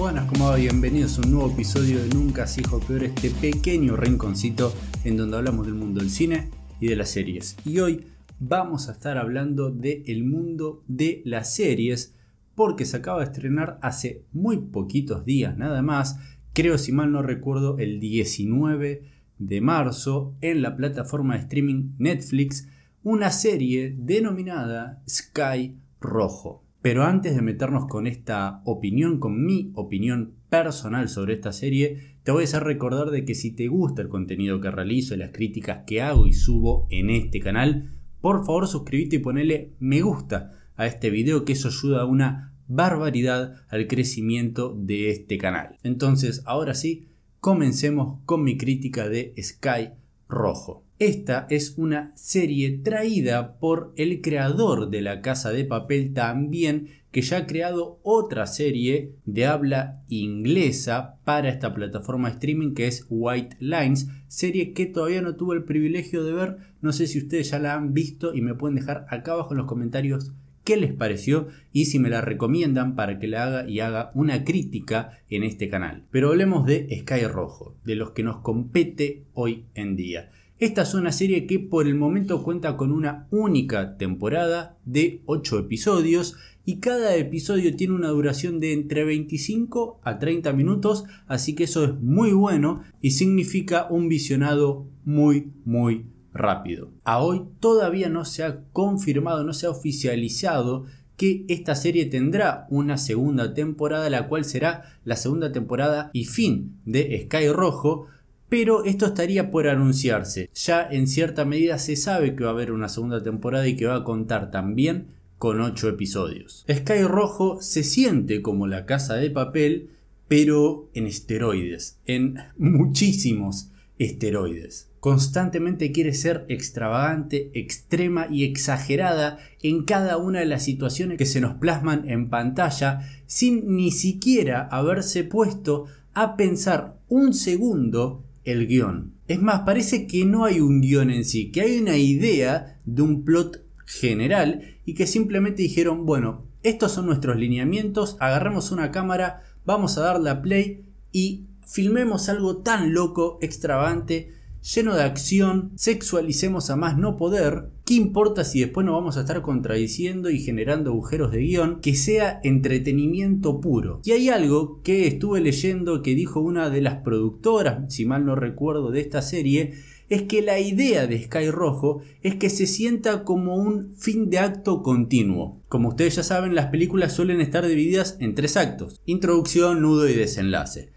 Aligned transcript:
Buenas, 0.00 0.24
como 0.30 0.46
va? 0.46 0.56
Bienvenidos 0.56 1.18
a 1.18 1.20
un 1.20 1.32
nuevo 1.32 1.50
episodio 1.50 2.02
de 2.02 2.08
Nunca 2.08 2.46
se 2.46 2.62
hijo 2.62 2.80
peor, 2.80 3.04
este 3.04 3.28
pequeño 3.28 3.96
rinconcito 3.96 4.72
en 5.04 5.18
donde 5.18 5.36
hablamos 5.36 5.66
del 5.66 5.74
mundo 5.74 6.00
del 6.00 6.08
cine 6.08 6.48
y 6.80 6.86
de 6.86 6.96
las 6.96 7.10
series. 7.10 7.54
Y 7.66 7.80
hoy 7.80 8.06
vamos 8.38 8.88
a 8.88 8.92
estar 8.92 9.18
hablando 9.18 9.70
del 9.70 10.24
mundo 10.24 10.82
de 10.88 11.20
las 11.26 11.54
series 11.54 12.14
porque 12.54 12.86
se 12.86 12.96
acaba 12.96 13.18
de 13.18 13.26
estrenar 13.26 13.78
hace 13.82 14.24
muy 14.32 14.56
poquitos 14.56 15.26
días 15.26 15.58
nada 15.58 15.82
más, 15.82 16.18
creo 16.54 16.78
si 16.78 16.92
mal 16.92 17.12
no 17.12 17.20
recuerdo 17.20 17.76
el 17.76 18.00
19 18.00 19.02
de 19.38 19.60
marzo 19.60 20.34
en 20.40 20.62
la 20.62 20.76
plataforma 20.76 21.34
de 21.34 21.42
streaming 21.42 21.90
Netflix 21.98 22.66
una 23.02 23.30
serie 23.30 23.94
denominada 23.98 25.02
Sky 25.06 25.76
Rojo. 26.00 26.69
Pero 26.82 27.04
antes 27.04 27.34
de 27.34 27.42
meternos 27.42 27.86
con 27.86 28.06
esta 28.06 28.62
opinión, 28.64 29.18
con 29.18 29.44
mi 29.44 29.70
opinión 29.74 30.34
personal 30.48 31.08
sobre 31.08 31.34
esta 31.34 31.52
serie, 31.52 32.16
te 32.22 32.32
voy 32.32 32.42
a 32.42 32.44
hacer 32.44 32.64
recordar 32.64 33.10
de 33.10 33.24
que 33.24 33.34
si 33.34 33.50
te 33.50 33.68
gusta 33.68 34.02
el 34.02 34.08
contenido 34.08 34.60
que 34.60 34.70
realizo 34.70 35.16
las 35.16 35.30
críticas 35.30 35.84
que 35.86 36.00
hago 36.00 36.26
y 36.26 36.32
subo 36.32 36.86
en 36.90 37.10
este 37.10 37.40
canal, 37.40 37.92
por 38.20 38.44
favor 38.46 38.66
suscríbete 38.66 39.16
y 39.16 39.20
ponele 39.20 39.72
me 39.78 40.00
gusta 40.00 40.52
a 40.76 40.86
este 40.86 41.10
video 41.10 41.44
que 41.44 41.52
eso 41.52 41.68
ayuda 41.68 42.02
a 42.02 42.06
una 42.06 42.54
barbaridad 42.66 43.56
al 43.68 43.86
crecimiento 43.86 44.74
de 44.78 45.10
este 45.10 45.36
canal. 45.36 45.76
Entonces, 45.82 46.42
ahora 46.46 46.74
sí, 46.74 47.08
comencemos 47.40 48.20
con 48.24 48.42
mi 48.42 48.56
crítica 48.56 49.08
de 49.08 49.34
Sky 49.42 49.90
Rojo. 50.28 50.84
Esta 51.00 51.46
es 51.48 51.78
una 51.78 52.12
serie 52.14 52.76
traída 52.76 53.56
por 53.58 53.94
el 53.96 54.20
creador 54.20 54.90
de 54.90 55.00
La 55.00 55.22
Casa 55.22 55.50
de 55.50 55.64
Papel 55.64 56.12
también, 56.12 56.88
que 57.10 57.22
ya 57.22 57.38
ha 57.38 57.46
creado 57.46 58.00
otra 58.02 58.46
serie 58.46 59.12
de 59.24 59.46
habla 59.46 60.02
inglesa 60.10 61.16
para 61.24 61.48
esta 61.48 61.72
plataforma 61.72 62.28
de 62.28 62.34
streaming 62.34 62.74
que 62.74 62.86
es 62.86 63.06
White 63.08 63.56
Lines, 63.60 64.08
serie 64.28 64.74
que 64.74 64.84
todavía 64.84 65.22
no 65.22 65.36
tuve 65.36 65.56
el 65.56 65.64
privilegio 65.64 66.22
de 66.22 66.34
ver, 66.34 66.58
no 66.82 66.92
sé 66.92 67.06
si 67.06 67.16
ustedes 67.16 67.50
ya 67.50 67.58
la 67.58 67.72
han 67.72 67.94
visto 67.94 68.34
y 68.34 68.42
me 68.42 68.54
pueden 68.54 68.76
dejar 68.76 69.06
acá 69.08 69.32
abajo 69.32 69.54
en 69.54 69.58
los 69.58 69.66
comentarios 69.66 70.32
qué 70.64 70.76
les 70.76 70.92
pareció 70.92 71.48
y 71.72 71.86
si 71.86 71.98
me 71.98 72.10
la 72.10 72.20
recomiendan 72.20 72.94
para 72.94 73.18
que 73.18 73.26
la 73.26 73.44
haga 73.44 73.66
y 73.66 73.80
haga 73.80 74.10
una 74.14 74.44
crítica 74.44 75.18
en 75.30 75.44
este 75.44 75.70
canal. 75.70 76.04
Pero 76.10 76.28
hablemos 76.28 76.66
de 76.66 76.94
Sky 77.00 77.26
Rojo, 77.26 77.74
de 77.86 77.94
los 77.94 78.10
que 78.10 78.22
nos 78.22 78.42
compete 78.42 79.24
hoy 79.32 79.64
en 79.74 79.96
día. 79.96 80.30
Esta 80.60 80.82
es 80.82 80.92
una 80.92 81.10
serie 81.10 81.46
que 81.46 81.58
por 81.58 81.86
el 81.86 81.94
momento 81.94 82.42
cuenta 82.42 82.76
con 82.76 82.92
una 82.92 83.26
única 83.30 83.96
temporada 83.96 84.76
de 84.84 85.22
8 85.24 85.58
episodios 85.58 86.36
y 86.66 86.80
cada 86.80 87.16
episodio 87.16 87.74
tiene 87.74 87.94
una 87.94 88.08
duración 88.08 88.60
de 88.60 88.74
entre 88.74 89.04
25 89.04 90.02
a 90.04 90.18
30 90.18 90.52
minutos, 90.52 91.04
así 91.26 91.54
que 91.54 91.64
eso 91.64 91.84
es 91.84 91.94
muy 92.02 92.32
bueno 92.32 92.82
y 93.00 93.12
significa 93.12 93.86
un 93.88 94.10
visionado 94.10 94.84
muy 95.06 95.50
muy 95.64 96.04
rápido. 96.34 96.90
A 97.04 97.22
hoy 97.22 97.40
todavía 97.58 98.10
no 98.10 98.26
se 98.26 98.44
ha 98.44 98.62
confirmado, 98.74 99.44
no 99.44 99.54
se 99.54 99.64
ha 99.64 99.70
oficializado 99.70 100.84
que 101.16 101.46
esta 101.48 101.74
serie 101.74 102.04
tendrá 102.04 102.66
una 102.68 102.98
segunda 102.98 103.54
temporada, 103.54 104.10
la 104.10 104.28
cual 104.28 104.44
será 104.44 105.00
la 105.04 105.16
segunda 105.16 105.52
temporada 105.52 106.10
y 106.12 106.26
fin 106.26 106.76
de 106.84 107.22
Sky 107.24 107.48
Rojo, 107.48 108.08
pero 108.50 108.84
esto 108.84 109.06
estaría 109.06 109.50
por 109.50 109.68
anunciarse. 109.68 110.50
Ya 110.54 110.86
en 110.90 111.06
cierta 111.06 111.46
medida 111.46 111.78
se 111.78 111.96
sabe 111.96 112.34
que 112.34 112.44
va 112.44 112.50
a 112.50 112.52
haber 112.52 112.72
una 112.72 112.90
segunda 112.90 113.22
temporada 113.22 113.66
y 113.66 113.76
que 113.76 113.86
va 113.86 113.94
a 113.94 114.04
contar 114.04 114.50
también 114.50 115.06
con 115.38 115.60
8 115.60 115.88
episodios. 115.88 116.66
Sky 116.70 117.04
Rojo 117.04 117.62
se 117.62 117.82
siente 117.84 118.42
como 118.42 118.66
la 118.66 118.84
casa 118.84 119.14
de 119.14 119.30
papel, 119.30 119.90
pero 120.28 120.90
en 120.92 121.06
esteroides, 121.06 121.98
en 122.04 122.36
muchísimos 122.58 123.70
esteroides. 123.98 124.88
Constantemente 124.98 125.92
quiere 125.92 126.12
ser 126.12 126.44
extravagante, 126.48 127.50
extrema 127.54 128.26
y 128.30 128.44
exagerada 128.44 129.38
en 129.62 129.84
cada 129.84 130.18
una 130.18 130.40
de 130.40 130.46
las 130.46 130.64
situaciones 130.64 131.16
que 131.16 131.24
se 131.24 131.40
nos 131.40 131.54
plasman 131.54 132.08
en 132.08 132.28
pantalla 132.28 133.08
sin 133.26 133.76
ni 133.76 133.92
siquiera 133.92 134.68
haberse 134.70 135.24
puesto 135.24 135.86
a 136.12 136.36
pensar 136.36 136.98
un 137.08 137.32
segundo 137.32 138.24
el 138.44 138.66
guion. 138.66 139.14
Es 139.28 139.40
más, 139.40 139.60
parece 139.60 140.06
que 140.06 140.24
no 140.24 140.44
hay 140.44 140.60
un 140.60 140.80
guion 140.80 141.10
en 141.10 141.24
sí, 141.24 141.50
que 141.50 141.60
hay 141.60 141.78
una 141.78 141.96
idea 141.96 142.80
de 142.84 143.02
un 143.02 143.24
plot 143.24 143.64
general 143.86 144.76
y 144.84 144.94
que 144.94 145.06
simplemente 145.06 145.62
dijeron, 145.62 146.06
bueno, 146.06 146.44
estos 146.62 146.92
son 146.92 147.06
nuestros 147.06 147.36
lineamientos, 147.36 148.16
agarramos 148.20 148.70
una 148.70 148.90
cámara, 148.90 149.42
vamos 149.64 149.96
a 149.96 150.02
darle 150.02 150.30
a 150.30 150.42
play 150.42 150.84
y 151.12 151.46
filmemos 151.66 152.28
algo 152.28 152.58
tan 152.58 152.92
loco, 152.92 153.38
extravagante, 153.40 154.32
lleno 154.62 154.94
de 154.94 155.02
acción, 155.02 155.72
sexualicemos 155.76 156.70
a 156.70 156.76
más 156.76 156.98
no 156.98 157.16
poder, 157.16 157.70
¿qué 157.84 157.94
importa 157.94 158.44
si 158.44 158.60
después 158.60 158.84
nos 158.84 158.94
vamos 158.94 159.16
a 159.16 159.20
estar 159.20 159.42
contradiciendo 159.42 160.30
y 160.30 160.38
generando 160.38 160.90
agujeros 160.90 161.32
de 161.32 161.40
guion? 161.40 161.80
Que 161.80 161.94
sea 161.94 162.40
entretenimiento 162.42 163.60
puro. 163.60 164.00
Y 164.04 164.12
hay 164.12 164.28
algo 164.28 164.80
que 164.82 165.06
estuve 165.06 165.40
leyendo 165.40 166.02
que 166.02 166.14
dijo 166.14 166.40
una 166.40 166.70
de 166.70 166.80
las 166.80 167.02
productoras, 167.02 167.92
si 167.92 168.06
mal 168.06 168.24
no 168.24 168.34
recuerdo, 168.34 168.90
de 168.90 169.00
esta 169.00 169.22
serie, 169.22 169.74
es 170.10 170.22
que 170.22 170.42
la 170.42 170.58
idea 170.58 171.06
de 171.06 171.22
Sky 171.22 171.50
Rojo 171.50 172.02
es 172.22 172.34
que 172.34 172.50
se 172.50 172.66
sienta 172.66 173.22
como 173.22 173.54
un 173.54 173.94
fin 173.96 174.28
de 174.28 174.40
acto 174.40 174.82
continuo. 174.82 175.62
Como 175.68 175.90
ustedes 175.90 176.16
ya 176.16 176.24
saben, 176.24 176.56
las 176.56 176.66
películas 176.66 177.14
suelen 177.14 177.40
estar 177.40 177.66
divididas 177.66 178.16
en 178.18 178.34
tres 178.34 178.56
actos, 178.56 179.00
introducción, 179.06 179.80
nudo 179.80 180.08
y 180.08 180.14
desenlace. 180.14 180.90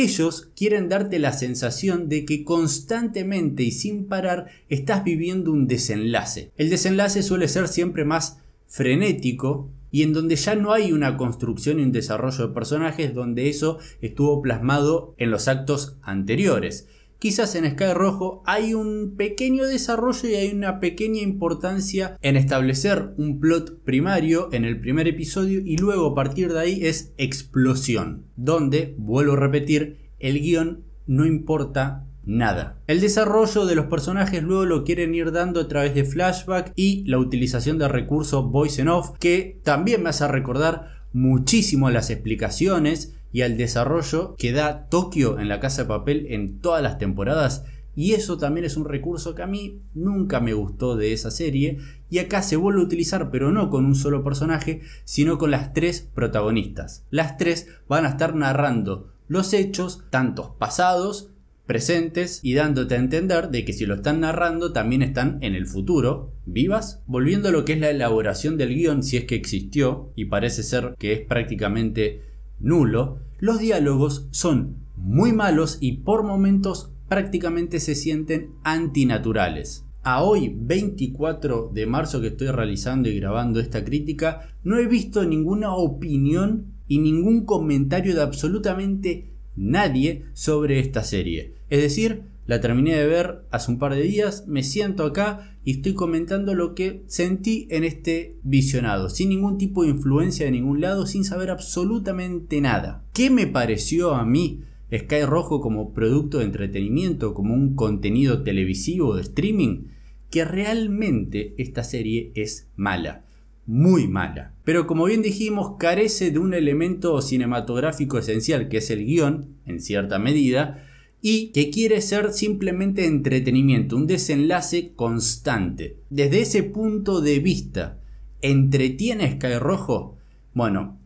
Ellos 0.00 0.48
quieren 0.54 0.88
darte 0.88 1.18
la 1.18 1.32
sensación 1.32 2.08
de 2.08 2.24
que 2.24 2.44
constantemente 2.44 3.64
y 3.64 3.72
sin 3.72 4.06
parar 4.06 4.46
estás 4.68 5.02
viviendo 5.02 5.50
un 5.50 5.66
desenlace. 5.66 6.52
El 6.56 6.70
desenlace 6.70 7.24
suele 7.24 7.48
ser 7.48 7.66
siempre 7.66 8.04
más 8.04 8.38
frenético 8.68 9.72
y 9.90 10.04
en 10.04 10.12
donde 10.12 10.36
ya 10.36 10.54
no 10.54 10.72
hay 10.72 10.92
una 10.92 11.16
construcción 11.16 11.80
y 11.80 11.82
un 11.82 11.90
desarrollo 11.90 12.46
de 12.46 12.54
personajes 12.54 13.12
donde 13.12 13.48
eso 13.48 13.78
estuvo 14.00 14.40
plasmado 14.40 15.16
en 15.18 15.32
los 15.32 15.48
actos 15.48 15.96
anteriores. 16.02 16.86
Quizás 17.18 17.56
en 17.56 17.68
Sky 17.68 17.94
Rojo 17.94 18.44
hay 18.46 18.74
un 18.74 19.16
pequeño 19.16 19.64
desarrollo 19.64 20.28
y 20.28 20.36
hay 20.36 20.52
una 20.52 20.78
pequeña 20.78 21.20
importancia 21.20 22.16
en 22.22 22.36
establecer 22.36 23.12
un 23.16 23.40
plot 23.40 23.82
primario 23.82 24.48
en 24.52 24.64
el 24.64 24.80
primer 24.80 25.08
episodio 25.08 25.60
y 25.64 25.76
luego 25.78 26.06
a 26.06 26.14
partir 26.14 26.52
de 26.52 26.60
ahí 26.60 26.86
es 26.86 27.12
explosión, 27.18 28.26
donde, 28.36 28.94
vuelvo 28.98 29.32
a 29.32 29.40
repetir, 29.40 29.96
el 30.20 30.40
guion 30.40 30.84
no 31.08 31.26
importa 31.26 32.06
nada. 32.24 32.78
El 32.86 33.00
desarrollo 33.00 33.66
de 33.66 33.74
los 33.74 33.86
personajes 33.86 34.44
luego 34.44 34.64
lo 34.64 34.84
quieren 34.84 35.12
ir 35.12 35.32
dando 35.32 35.60
a 35.60 35.66
través 35.66 35.96
de 35.96 36.04
flashback 36.04 36.72
y 36.76 37.02
la 37.08 37.18
utilización 37.18 37.78
de 37.78 37.88
recursos 37.88 38.48
voice 38.48 38.80
and 38.80 38.90
off 38.90 39.10
que 39.18 39.58
también 39.64 40.04
me 40.04 40.10
hace 40.10 40.28
recordar 40.28 40.98
muchísimo 41.12 41.90
las 41.90 42.10
explicaciones 42.10 43.17
y 43.32 43.42
al 43.42 43.56
desarrollo 43.56 44.34
que 44.36 44.52
da 44.52 44.88
Tokio 44.88 45.38
en 45.38 45.48
la 45.48 45.60
casa 45.60 45.82
de 45.82 45.88
papel 45.88 46.26
en 46.30 46.60
todas 46.60 46.82
las 46.82 46.98
temporadas. 46.98 47.64
Y 47.94 48.12
eso 48.12 48.38
también 48.38 48.64
es 48.64 48.76
un 48.76 48.84
recurso 48.84 49.34
que 49.34 49.42
a 49.42 49.48
mí 49.48 49.80
nunca 49.92 50.38
me 50.38 50.52
gustó 50.52 50.96
de 50.96 51.12
esa 51.12 51.32
serie. 51.32 51.78
Y 52.10 52.18
acá 52.18 52.42
se 52.42 52.56
vuelve 52.56 52.80
a 52.80 52.84
utilizar, 52.84 53.30
pero 53.30 53.50
no 53.50 53.70
con 53.70 53.84
un 53.84 53.96
solo 53.96 54.22
personaje, 54.22 54.82
sino 55.04 55.36
con 55.36 55.50
las 55.50 55.72
tres 55.72 56.08
protagonistas. 56.14 57.04
Las 57.10 57.36
tres 57.36 57.66
van 57.88 58.06
a 58.06 58.10
estar 58.10 58.36
narrando 58.36 59.12
los 59.26 59.52
hechos, 59.52 60.04
tantos 60.10 60.50
pasados, 60.58 61.30
presentes 61.66 62.40
y 62.42 62.54
dándote 62.54 62.94
a 62.94 62.98
entender 62.98 63.50
de 63.50 63.64
que 63.64 63.74
si 63.74 63.84
lo 63.84 63.96
están 63.96 64.20
narrando 64.20 64.72
también 64.72 65.02
están 65.02 65.38
en 65.42 65.54
el 65.54 65.66
futuro, 65.66 66.32
vivas. 66.46 67.02
Volviendo 67.06 67.50
a 67.50 67.52
lo 67.52 67.66
que 67.66 67.74
es 67.74 67.78
la 67.78 67.90
elaboración 67.90 68.56
del 68.56 68.74
guion, 68.74 69.02
si 69.02 69.18
es 69.18 69.24
que 69.24 69.34
existió, 69.34 70.10
y 70.16 70.24
parece 70.24 70.62
ser 70.62 70.94
que 70.98 71.12
es 71.12 71.20
prácticamente 71.20 72.22
nulo, 72.60 73.20
los 73.38 73.58
diálogos 73.58 74.28
son 74.30 74.76
muy 74.96 75.32
malos 75.32 75.78
y 75.80 75.98
por 75.98 76.24
momentos 76.24 76.92
prácticamente 77.08 77.80
se 77.80 77.94
sienten 77.94 78.50
antinaturales. 78.64 79.84
A 80.02 80.22
hoy, 80.22 80.54
24 80.56 81.70
de 81.72 81.86
marzo 81.86 82.20
que 82.20 82.28
estoy 82.28 82.48
realizando 82.48 83.08
y 83.08 83.18
grabando 83.18 83.60
esta 83.60 83.84
crítica, 83.84 84.48
no 84.62 84.78
he 84.78 84.86
visto 84.86 85.24
ninguna 85.24 85.74
opinión 85.74 86.74
y 86.86 86.98
ningún 86.98 87.44
comentario 87.44 88.14
de 88.14 88.22
absolutamente 88.22 89.32
nadie 89.56 90.24
sobre 90.32 90.78
esta 90.78 91.02
serie. 91.02 91.56
Es 91.68 91.82
decir, 91.82 92.22
la 92.48 92.62
terminé 92.62 92.96
de 92.96 93.06
ver 93.06 93.44
hace 93.50 93.70
un 93.70 93.78
par 93.78 93.94
de 93.94 94.02
días, 94.02 94.48
me 94.48 94.62
siento 94.62 95.04
acá 95.04 95.58
y 95.64 95.72
estoy 95.72 95.92
comentando 95.92 96.54
lo 96.54 96.74
que 96.74 97.04
sentí 97.06 97.68
en 97.70 97.84
este 97.84 98.38
visionado, 98.42 99.10
sin 99.10 99.28
ningún 99.28 99.58
tipo 99.58 99.82
de 99.82 99.90
influencia 99.90 100.46
de 100.46 100.52
ningún 100.52 100.80
lado, 100.80 101.06
sin 101.06 101.24
saber 101.24 101.50
absolutamente 101.50 102.62
nada. 102.62 103.04
¿Qué 103.12 103.28
me 103.28 103.46
pareció 103.46 104.14
a 104.14 104.24
mí 104.24 104.62
Sky 104.90 105.24
Rojo 105.26 105.60
como 105.60 105.92
producto 105.92 106.38
de 106.38 106.46
entretenimiento, 106.46 107.34
como 107.34 107.52
un 107.52 107.74
contenido 107.74 108.42
televisivo 108.42 109.14
de 109.14 109.22
streaming? 109.22 109.88
Que 110.30 110.46
realmente 110.46 111.54
esta 111.58 111.84
serie 111.84 112.32
es 112.34 112.70
mala. 112.76 113.26
muy 113.66 114.08
mala. 114.08 114.54
Pero 114.64 114.86
como 114.86 115.04
bien 115.04 115.20
dijimos, 115.20 115.76
carece 115.78 116.30
de 116.30 116.38
un 116.38 116.54
elemento 116.54 117.20
cinematográfico 117.20 118.18
esencial 118.18 118.70
que 118.70 118.78
es 118.78 118.88
el 118.88 119.04
guion, 119.04 119.58
en 119.66 119.80
cierta 119.80 120.18
medida, 120.18 120.87
y 121.20 121.48
que 121.48 121.70
quiere 121.70 122.00
ser 122.00 122.32
simplemente 122.32 123.06
entretenimiento, 123.06 123.96
un 123.96 124.06
desenlace 124.06 124.92
constante. 124.94 125.98
Desde 126.10 126.40
ese 126.40 126.62
punto 126.62 127.20
de 127.20 127.40
vista, 127.40 127.98
¿entretiene 128.40 129.32
Sky 129.32 129.58
Rojo? 129.58 130.16
Bueno, 130.54 130.98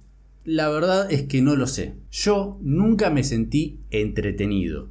la 0.44 0.68
verdad 0.68 1.10
es 1.10 1.22
que 1.22 1.40
no 1.40 1.56
lo 1.56 1.66
sé. 1.66 1.94
Yo 2.10 2.58
nunca 2.60 3.10
me 3.10 3.24
sentí 3.24 3.80
entretenido. 3.90 4.90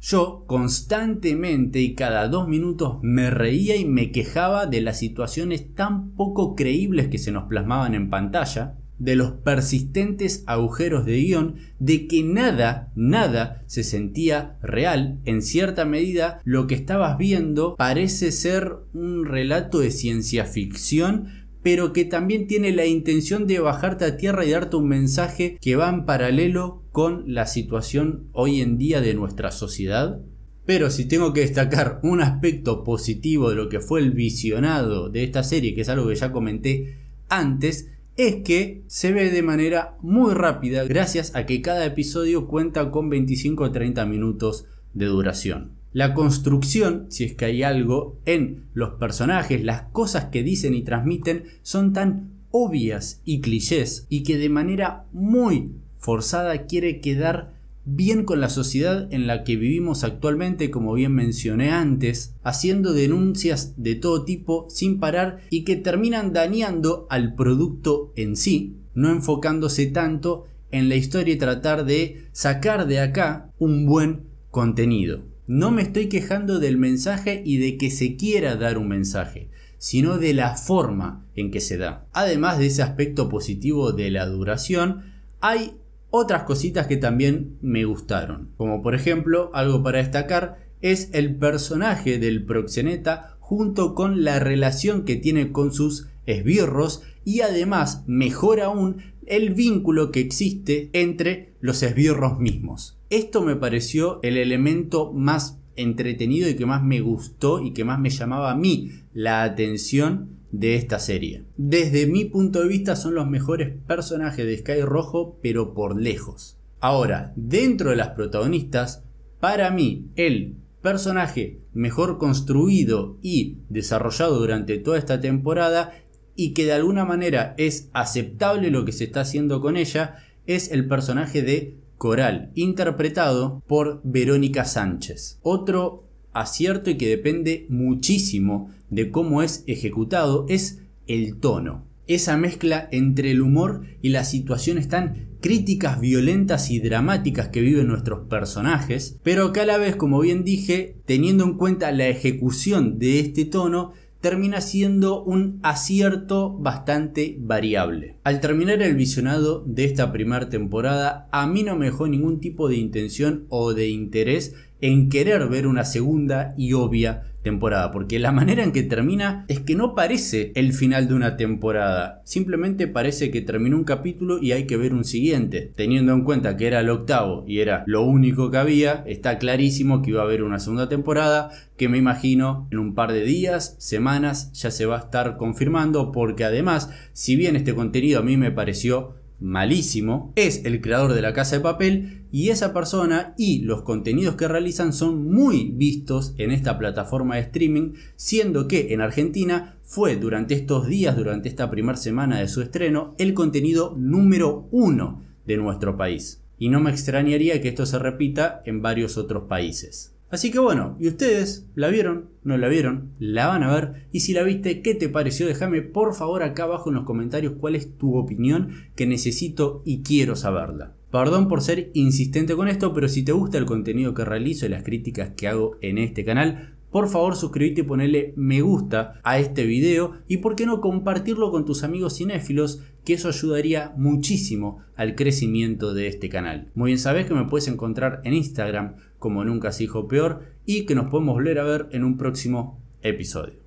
Yo 0.00 0.44
constantemente 0.46 1.80
y 1.80 1.94
cada 1.94 2.26
dos 2.28 2.48
minutos 2.48 2.98
me 3.02 3.30
reía 3.30 3.76
y 3.76 3.84
me 3.84 4.12
quejaba 4.12 4.66
de 4.66 4.80
las 4.80 4.98
situaciones 4.98 5.74
tan 5.74 6.12
poco 6.12 6.54
creíbles 6.54 7.08
que 7.08 7.18
se 7.18 7.32
nos 7.32 7.44
plasmaban 7.48 7.94
en 7.94 8.08
pantalla, 8.08 8.78
de 9.00 9.16
los 9.16 9.32
persistentes 9.32 10.44
agujeros 10.46 11.06
de 11.06 11.16
guion, 11.16 11.56
de 11.80 12.06
que 12.06 12.22
nada, 12.22 12.92
nada 12.94 13.64
se 13.66 13.82
sentía 13.82 14.58
real. 14.62 15.18
En 15.24 15.42
cierta 15.42 15.84
medida, 15.84 16.40
lo 16.44 16.66
que 16.66 16.76
estabas 16.76 17.18
viendo 17.18 17.74
parece 17.76 18.30
ser 18.30 18.76
un 18.92 19.24
relato 19.24 19.80
de 19.80 19.90
ciencia 19.90 20.44
ficción, 20.44 21.28
pero 21.62 21.92
que 21.92 22.04
también 22.04 22.46
tiene 22.46 22.72
la 22.72 22.86
intención 22.86 23.46
de 23.46 23.58
bajarte 23.58 24.04
a 24.04 24.16
tierra 24.16 24.44
y 24.44 24.50
darte 24.50 24.76
un 24.76 24.88
mensaje 24.88 25.58
que 25.60 25.76
va 25.76 25.88
en 25.88 26.04
paralelo 26.04 26.84
con 26.92 27.24
la 27.26 27.46
situación 27.46 28.28
hoy 28.32 28.60
en 28.60 28.76
día 28.76 29.00
de 29.00 29.14
nuestra 29.14 29.50
sociedad. 29.50 30.20
Pero 30.66 30.90
si 30.90 31.06
tengo 31.06 31.32
que 31.32 31.40
destacar 31.40 32.00
un 32.02 32.20
aspecto 32.20 32.84
positivo 32.84 33.48
de 33.48 33.56
lo 33.56 33.70
que 33.70 33.80
fue 33.80 34.00
el 34.00 34.10
visionado 34.10 35.08
de 35.08 35.24
esta 35.24 35.42
serie, 35.42 35.74
que 35.74 35.80
es 35.80 35.88
algo 35.88 36.08
que 36.08 36.14
ya 36.14 36.32
comenté 36.32 36.98
antes, 37.28 37.88
es 38.16 38.36
que 38.42 38.82
se 38.86 39.12
ve 39.12 39.30
de 39.30 39.42
manera 39.42 39.96
muy 40.02 40.34
rápida 40.34 40.84
gracias 40.84 41.34
a 41.34 41.46
que 41.46 41.62
cada 41.62 41.84
episodio 41.86 42.46
cuenta 42.46 42.90
con 42.90 43.08
25 43.08 43.64
o 43.64 43.72
30 43.72 44.04
minutos 44.06 44.66
de 44.94 45.06
duración. 45.06 45.72
La 45.92 46.14
construcción, 46.14 47.06
si 47.08 47.24
es 47.24 47.34
que 47.34 47.46
hay 47.46 47.62
algo, 47.62 48.20
en 48.24 48.64
los 48.74 48.90
personajes, 48.94 49.64
las 49.64 49.82
cosas 49.90 50.26
que 50.26 50.42
dicen 50.42 50.74
y 50.74 50.82
transmiten 50.82 51.44
son 51.62 51.92
tan 51.92 52.30
obvias 52.52 53.20
y 53.24 53.40
clichés 53.40 54.06
y 54.08 54.22
que 54.22 54.36
de 54.38 54.48
manera 54.48 55.06
muy 55.12 55.72
forzada 55.98 56.66
quiere 56.66 57.00
quedar 57.00 57.54
bien 57.96 58.24
con 58.24 58.40
la 58.40 58.48
sociedad 58.48 59.12
en 59.12 59.26
la 59.26 59.44
que 59.44 59.56
vivimos 59.56 60.04
actualmente, 60.04 60.70
como 60.70 60.94
bien 60.94 61.12
mencioné 61.12 61.70
antes, 61.70 62.34
haciendo 62.42 62.92
denuncias 62.92 63.74
de 63.76 63.94
todo 63.94 64.24
tipo 64.24 64.66
sin 64.68 65.00
parar 65.00 65.40
y 65.50 65.64
que 65.64 65.76
terminan 65.76 66.32
dañando 66.32 67.06
al 67.10 67.34
producto 67.34 68.12
en 68.16 68.36
sí, 68.36 68.76
no 68.94 69.10
enfocándose 69.10 69.86
tanto 69.86 70.46
en 70.70 70.88
la 70.88 70.96
historia 70.96 71.34
y 71.34 71.38
tratar 71.38 71.84
de 71.84 72.26
sacar 72.32 72.86
de 72.86 73.00
acá 73.00 73.50
un 73.58 73.86
buen 73.86 74.24
contenido. 74.50 75.22
No 75.46 75.70
me 75.70 75.82
estoy 75.82 76.08
quejando 76.08 76.60
del 76.60 76.78
mensaje 76.78 77.42
y 77.44 77.58
de 77.58 77.76
que 77.76 77.90
se 77.90 78.16
quiera 78.16 78.54
dar 78.56 78.78
un 78.78 78.88
mensaje, 78.88 79.50
sino 79.78 80.18
de 80.18 80.32
la 80.32 80.54
forma 80.54 81.26
en 81.34 81.50
que 81.50 81.60
se 81.60 81.76
da. 81.76 82.06
Además 82.12 82.58
de 82.58 82.66
ese 82.66 82.82
aspecto 82.82 83.28
positivo 83.28 83.92
de 83.92 84.10
la 84.10 84.26
duración, 84.26 85.12
hay 85.40 85.72
otras 86.10 86.42
cositas 86.44 86.86
que 86.86 86.96
también 86.96 87.56
me 87.62 87.84
gustaron, 87.84 88.50
como 88.56 88.82
por 88.82 88.94
ejemplo, 88.94 89.50
algo 89.54 89.82
para 89.82 89.98
destacar, 89.98 90.58
es 90.80 91.10
el 91.12 91.36
personaje 91.36 92.18
del 92.18 92.44
proxeneta 92.44 93.36
junto 93.38 93.94
con 93.94 94.24
la 94.24 94.38
relación 94.38 95.04
que 95.04 95.16
tiene 95.16 95.52
con 95.52 95.72
sus 95.72 96.08
esbirros 96.26 97.02
y 97.24 97.40
además, 97.40 98.04
mejor 98.06 98.60
aún, 98.60 99.02
el 99.26 99.54
vínculo 99.54 100.10
que 100.10 100.20
existe 100.20 100.90
entre 100.92 101.54
los 101.60 101.82
esbirros 101.82 102.38
mismos. 102.38 102.98
Esto 103.10 103.42
me 103.42 103.56
pareció 103.56 104.20
el 104.22 104.36
elemento 104.36 105.12
más 105.12 105.58
entretenido 105.76 106.48
y 106.48 106.56
que 106.56 106.66
más 106.66 106.82
me 106.82 107.00
gustó 107.00 107.60
y 107.62 107.72
que 107.72 107.84
más 107.84 107.98
me 107.98 108.10
llamaba 108.10 108.50
a 108.50 108.56
mí 108.56 108.90
la 109.12 109.42
atención 109.42 110.39
de 110.52 110.76
esta 110.76 110.98
serie. 110.98 111.44
Desde 111.56 112.06
mi 112.06 112.24
punto 112.24 112.60
de 112.60 112.68
vista 112.68 112.96
son 112.96 113.14
los 113.14 113.28
mejores 113.28 113.72
personajes 113.86 114.46
de 114.46 114.58
Sky 114.58 114.82
Rojo, 114.82 115.38
pero 115.42 115.74
por 115.74 116.00
lejos. 116.00 116.58
Ahora, 116.80 117.32
dentro 117.36 117.90
de 117.90 117.96
las 117.96 118.10
protagonistas, 118.10 119.04
para 119.38 119.70
mí 119.70 120.06
el 120.16 120.56
personaje 120.82 121.60
mejor 121.72 122.18
construido 122.18 123.18
y 123.22 123.58
desarrollado 123.68 124.38
durante 124.38 124.78
toda 124.78 124.98
esta 124.98 125.20
temporada 125.20 125.92
y 126.34 126.54
que 126.54 126.64
de 126.64 126.72
alguna 126.72 127.04
manera 127.04 127.54
es 127.58 127.90
aceptable 127.92 128.70
lo 128.70 128.84
que 128.84 128.92
se 128.92 129.04
está 129.04 129.20
haciendo 129.20 129.60
con 129.60 129.76
ella 129.76 130.16
es 130.46 130.70
el 130.72 130.88
personaje 130.88 131.42
de 131.42 131.76
Coral, 131.98 132.50
interpretado 132.54 133.62
por 133.66 134.00
Verónica 134.04 134.64
Sánchez. 134.64 135.38
Otro 135.42 136.04
acierto 136.32 136.90
y 136.90 136.96
que 136.96 137.08
depende 137.08 137.66
muchísimo 137.68 138.70
de 138.90 139.10
cómo 139.10 139.42
es 139.42 139.64
ejecutado 139.66 140.46
es 140.48 140.82
el 141.06 141.36
tono. 141.36 141.84
Esa 142.06 142.36
mezcla 142.36 142.88
entre 142.90 143.30
el 143.30 143.40
humor 143.40 143.82
y 144.02 144.08
las 144.08 144.30
situaciones 144.30 144.88
tan 144.88 145.28
críticas, 145.40 146.00
violentas 146.00 146.70
y 146.70 146.80
dramáticas 146.80 147.48
que 147.48 147.60
viven 147.60 147.86
nuestros 147.86 148.26
personajes, 148.28 149.18
pero 149.22 149.52
que 149.52 149.60
a 149.60 149.66
la 149.66 149.78
vez, 149.78 149.96
como 149.96 150.20
bien 150.20 150.44
dije, 150.44 150.96
teniendo 151.06 151.44
en 151.44 151.54
cuenta 151.54 151.92
la 151.92 152.08
ejecución 152.08 152.98
de 152.98 153.20
este 153.20 153.44
tono, 153.44 153.92
termina 154.20 154.60
siendo 154.60 155.22
un 155.22 155.60
acierto 155.62 156.56
bastante 156.58 157.36
variable. 157.40 158.16
Al 158.22 158.40
terminar 158.40 158.82
el 158.82 158.94
visionado 158.94 159.64
de 159.66 159.84
esta 159.84 160.12
primera 160.12 160.50
temporada, 160.50 161.28
a 161.32 161.46
mí 161.46 161.62
no 161.62 161.76
me 161.76 161.86
dejó 161.86 162.06
ningún 162.06 162.38
tipo 162.38 162.68
de 162.68 162.76
intención 162.76 163.46
o 163.48 163.72
de 163.72 163.88
interés 163.88 164.54
en 164.80 165.08
querer 165.08 165.48
ver 165.48 165.66
una 165.66 165.84
segunda 165.84 166.54
y 166.56 166.72
obvia 166.72 167.22
temporada, 167.42 167.90
porque 167.90 168.18
la 168.18 168.32
manera 168.32 168.62
en 168.62 168.72
que 168.72 168.82
termina 168.82 169.44
es 169.48 169.60
que 169.60 169.74
no 169.74 169.94
parece 169.94 170.52
el 170.54 170.72
final 170.72 171.08
de 171.08 171.14
una 171.14 171.36
temporada, 171.36 172.22
simplemente 172.24 172.86
parece 172.86 173.30
que 173.30 173.40
terminó 173.40 173.76
un 173.76 173.84
capítulo 173.84 174.38
y 174.42 174.52
hay 174.52 174.66
que 174.66 174.76
ver 174.76 174.92
un 174.92 175.04
siguiente. 175.04 175.72
Teniendo 175.74 176.12
en 176.12 176.24
cuenta 176.24 176.56
que 176.56 176.66
era 176.66 176.80
el 176.80 176.90
octavo 176.90 177.44
y 177.46 177.60
era 177.60 177.84
lo 177.86 178.02
único 178.02 178.50
que 178.50 178.58
había, 178.58 179.04
está 179.06 179.38
clarísimo 179.38 180.02
que 180.02 180.10
iba 180.10 180.20
a 180.20 180.24
haber 180.24 180.42
una 180.42 180.58
segunda 180.58 180.88
temporada 180.88 181.50
que 181.76 181.88
me 181.88 181.98
imagino 181.98 182.68
en 182.70 182.78
un 182.78 182.94
par 182.94 183.12
de 183.12 183.24
días, 183.24 183.76
semanas 183.78 184.52
ya 184.52 184.70
se 184.70 184.84
va 184.84 184.96
a 184.96 185.00
estar 185.00 185.36
confirmando, 185.38 186.12
porque 186.12 186.44
además, 186.44 186.90
si 187.12 187.36
bien 187.36 187.56
este 187.56 187.74
contenido 187.74 188.20
a 188.20 188.22
mí 188.22 188.36
me 188.36 188.50
pareció 188.50 189.14
malísimo, 189.40 190.32
es 190.36 190.64
el 190.66 190.82
creador 190.82 191.14
de 191.14 191.22
la 191.22 191.32
casa 191.32 191.56
de 191.56 191.62
papel 191.62 192.19
y 192.32 192.50
esa 192.50 192.72
persona 192.72 193.34
y 193.36 193.62
los 193.62 193.82
contenidos 193.82 194.36
que 194.36 194.48
realizan 194.48 194.92
son 194.92 195.30
muy 195.30 195.72
vistos 195.74 196.34
en 196.38 196.50
esta 196.50 196.78
plataforma 196.78 197.36
de 197.36 197.42
streaming, 197.42 197.94
siendo 198.16 198.68
que 198.68 198.92
en 198.92 199.00
Argentina 199.00 199.78
fue 199.82 200.16
durante 200.16 200.54
estos 200.54 200.86
días, 200.86 201.16
durante 201.16 201.48
esta 201.48 201.70
primera 201.70 201.96
semana 201.96 202.38
de 202.40 202.48
su 202.48 202.62
estreno, 202.62 203.14
el 203.18 203.34
contenido 203.34 203.94
número 203.98 204.68
uno 204.70 205.22
de 205.46 205.56
nuestro 205.56 205.96
país. 205.96 206.42
Y 206.58 206.68
no 206.68 206.80
me 206.80 206.90
extrañaría 206.90 207.60
que 207.60 207.68
esto 207.68 207.86
se 207.86 207.98
repita 207.98 208.62
en 208.66 208.82
varios 208.82 209.16
otros 209.16 209.44
países. 209.48 210.14
Así 210.30 210.52
que 210.52 210.60
bueno, 210.60 210.96
¿y 211.00 211.08
ustedes 211.08 211.66
la 211.74 211.88
vieron? 211.88 212.30
¿No 212.44 212.56
la 212.56 212.68
vieron? 212.68 213.14
¿La 213.18 213.48
van 213.48 213.64
a 213.64 213.74
ver? 213.74 214.06
Y 214.12 214.20
si 214.20 214.32
la 214.32 214.44
viste, 214.44 214.80
¿qué 214.80 214.94
te 214.94 215.08
pareció? 215.08 215.46
Déjame 215.46 215.82
por 215.82 216.14
favor 216.14 216.44
acá 216.44 216.62
abajo 216.62 216.90
en 216.90 216.94
los 216.94 217.04
comentarios 217.04 217.54
cuál 217.58 217.74
es 217.74 217.98
tu 217.98 218.16
opinión 218.16 218.70
que 218.94 219.06
necesito 219.06 219.82
y 219.84 220.02
quiero 220.02 220.36
saberla. 220.36 220.94
Perdón 221.10 221.48
por 221.48 221.60
ser 221.60 221.90
insistente 221.94 222.54
con 222.54 222.68
esto, 222.68 222.92
pero 222.94 223.08
si 223.08 223.24
te 223.24 223.32
gusta 223.32 223.58
el 223.58 223.66
contenido 223.66 224.14
que 224.14 224.24
realizo 224.24 224.66
y 224.66 224.68
las 224.68 224.84
críticas 224.84 225.30
que 225.36 225.48
hago 225.48 225.76
en 225.80 225.98
este 225.98 226.24
canal, 226.24 226.76
por 226.90 227.08
favor 227.08 227.36
suscríbete 227.36 227.82
y 227.82 227.84
ponele 227.84 228.32
me 228.36 228.62
gusta 228.62 229.20
a 229.22 229.38
este 229.38 229.64
video 229.64 230.14
y 230.28 230.38
por 230.38 230.56
qué 230.56 230.66
no 230.66 230.80
compartirlo 230.80 231.50
con 231.50 231.64
tus 231.64 231.84
amigos 231.84 232.16
cinéfilos 232.16 232.82
que 233.04 233.14
eso 233.14 233.28
ayudaría 233.28 233.92
muchísimo 233.96 234.78
al 234.96 235.14
crecimiento 235.14 235.94
de 235.94 236.08
este 236.08 236.28
canal. 236.28 236.70
Muy 236.74 236.88
bien 236.88 236.98
sabes 236.98 237.26
que 237.26 237.34
me 237.34 237.46
puedes 237.46 237.68
encontrar 237.68 238.20
en 238.24 238.34
Instagram 238.34 238.96
como 239.18 239.44
nunca 239.44 239.72
se 239.72 239.84
dijo 239.84 240.08
peor 240.08 240.42
y 240.66 240.84
que 240.86 240.94
nos 240.94 241.10
podemos 241.10 241.34
volver 241.34 241.58
a 241.58 241.64
ver 241.64 241.88
en 241.92 242.04
un 242.04 242.16
próximo 242.16 242.80
episodio. 243.02 243.59